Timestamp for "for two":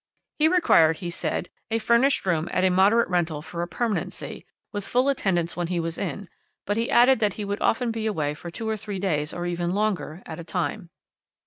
8.33-8.67